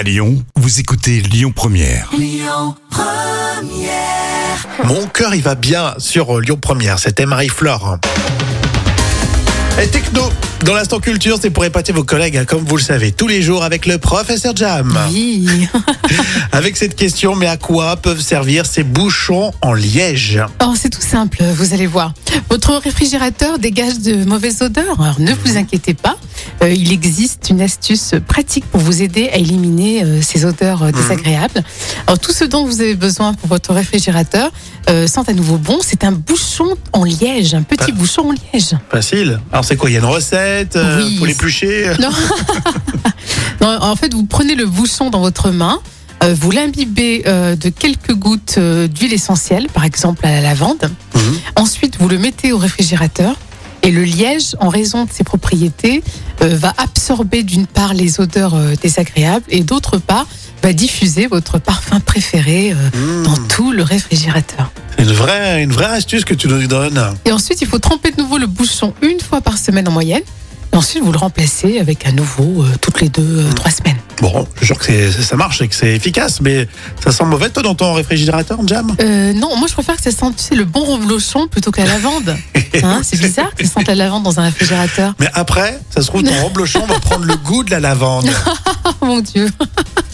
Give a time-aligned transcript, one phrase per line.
[0.00, 2.10] À Lyon, vous écoutez Lyon Première.
[4.84, 6.98] Mon cœur, il va bien sur euh, Lyon Première.
[6.98, 7.98] C'était Marie-Flore.
[9.78, 10.22] Et techno,
[10.64, 13.42] dans l'instant culture, c'est pour épater vos collègues, hein, comme vous le savez, tous les
[13.42, 14.96] jours avec le professeur Jam.
[15.10, 15.48] Oui.
[16.52, 20.42] Avec cette question, mais à quoi peuvent servir ces bouchons en liège?
[20.62, 22.12] Oh, c'est tout simple, vous allez voir.
[22.50, 25.00] Votre réfrigérateur dégage de mauvaises odeurs.
[25.00, 26.16] Alors ne vous inquiétez pas.
[26.62, 30.90] Euh, il existe une astuce pratique pour vous aider à éliminer euh, ces odeurs euh,
[30.90, 31.62] désagréables.
[32.06, 34.50] Alors tout ce dont vous avez besoin pour votre réfrigérateur
[34.88, 35.78] sent à nouveau bon.
[35.82, 38.74] C'est un bouchon en liège, un petit bouchon en liège.
[38.90, 39.38] Facile.
[39.52, 39.88] Alors c'est quoi?
[39.88, 40.49] Il y a une recette?
[40.76, 41.16] Euh, Oui.
[41.18, 42.10] Faut l'éplucher Non.
[43.60, 45.80] Non, en fait, vous prenez le bouchon dans votre main,
[46.22, 50.90] euh, vous l'imbibez euh, de quelques gouttes euh, d'huile essentielle, par exemple à la lavande.
[51.14, 51.22] Mhm.
[51.56, 53.34] Ensuite, vous le mettez au réfrigérateur.
[53.82, 56.02] Et le liège, en raison de ses propriétés,
[56.42, 60.26] euh, va absorber d'une part les odeurs euh, désagréables et d'autre part
[60.62, 63.22] va diffuser votre parfum préféré euh, Mmh.
[63.24, 64.70] dans tout le réfrigérateur.
[64.98, 67.02] C'est une vraie, une vraie astuce que tu nous donnes.
[67.24, 70.22] Et ensuite, il faut tremper de nouveau le bouchon une fois par semaine en moyenne.
[70.72, 73.96] Et ensuite, vous le remplacez avec un nouveau euh, toutes les deux, euh, trois semaines.
[74.20, 76.68] Bon, je jure que c'est- ça marche et que c'est efficace, mais
[77.02, 78.94] ça sent mauvais toi dans ton réfrigérateur, Jam?
[79.00, 81.80] Euh, non, moi je préfère que ça sente tu sais, le bon reblochon plutôt que
[81.80, 82.36] la lavande.
[82.84, 85.12] Hein, c'est bizarre que ça sente la lavande dans un réfrigérateur.
[85.18, 88.30] Mais après, ça se trouve, ton reblochon va prendre le goût de la lavande.
[89.02, 89.50] Mon dieu.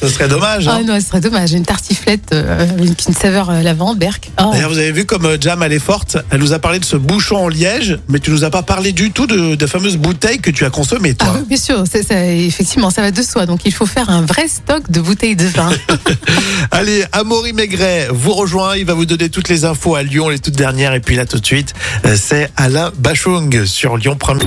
[0.00, 0.68] Ça serait dommage.
[0.68, 1.52] Ah Hein non, ce serait dommage.
[1.52, 4.30] Une tartiflette euh, avec une saveur euh, lavande, berk.
[4.40, 4.50] Oh.
[4.52, 6.18] D'ailleurs, vous avez vu comme euh, Jam, elle est forte.
[6.30, 8.92] Elle nous a parlé de ce bouchon en liège, mais tu nous as pas parlé
[8.92, 11.34] du tout de, de la fameuse bouteille que tu as consommée, Ah toi.
[11.38, 13.46] oui, bien sûr, c'est ça, effectivement, ça va de soi.
[13.46, 15.70] Donc il faut faire un vrai stock de bouteilles de vin.
[16.70, 18.76] Allez, Amaury Maigret vous rejoint.
[18.76, 20.94] Il va vous donner toutes les infos à Lyon, les toutes dernières.
[20.94, 21.72] Et puis là, tout de suite,
[22.04, 24.46] euh, c'est Alain Bachung sur Lyon Première.